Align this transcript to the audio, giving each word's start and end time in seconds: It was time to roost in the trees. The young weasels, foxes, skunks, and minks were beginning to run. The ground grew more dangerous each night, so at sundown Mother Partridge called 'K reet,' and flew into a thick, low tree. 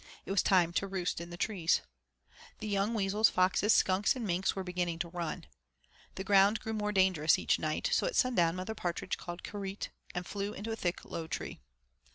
It 0.25 0.31
was 0.31 0.41
time 0.41 0.73
to 0.73 0.87
roost 0.87 1.21
in 1.21 1.29
the 1.29 1.37
trees. 1.37 1.81
The 2.57 2.67
young 2.67 2.95
weasels, 2.95 3.29
foxes, 3.29 3.71
skunks, 3.71 4.15
and 4.15 4.25
minks 4.25 4.55
were 4.55 4.63
beginning 4.63 4.97
to 4.97 5.09
run. 5.09 5.45
The 6.15 6.23
ground 6.23 6.59
grew 6.59 6.73
more 6.73 6.91
dangerous 6.91 7.37
each 7.37 7.59
night, 7.59 7.87
so 7.93 8.07
at 8.07 8.15
sundown 8.15 8.55
Mother 8.55 8.73
Partridge 8.73 9.17
called 9.19 9.43
'K 9.43 9.59
reet,' 9.59 9.89
and 10.15 10.25
flew 10.25 10.53
into 10.53 10.71
a 10.71 10.75
thick, 10.75 11.05
low 11.05 11.27
tree. 11.27 11.59